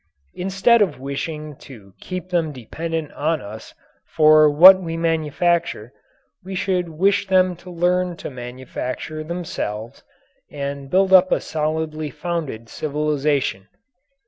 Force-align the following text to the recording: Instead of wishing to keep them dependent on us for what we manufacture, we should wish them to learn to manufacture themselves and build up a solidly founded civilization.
Instead 0.33 0.81
of 0.81 0.99
wishing 0.99 1.55
to 1.57 1.93
keep 2.01 2.29
them 2.29 2.51
dependent 2.51 3.11
on 3.13 3.39
us 3.39 3.75
for 4.07 4.49
what 4.49 4.81
we 4.81 4.97
manufacture, 4.97 5.93
we 6.43 6.55
should 6.55 6.89
wish 6.89 7.27
them 7.27 7.55
to 7.55 7.69
learn 7.69 8.17
to 8.17 8.31
manufacture 8.31 9.23
themselves 9.23 10.01
and 10.49 10.89
build 10.89 11.13
up 11.13 11.31
a 11.31 11.39
solidly 11.39 12.09
founded 12.09 12.67
civilization. 12.67 13.67